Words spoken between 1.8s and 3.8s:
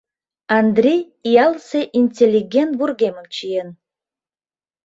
интеллигент вургемым чиен.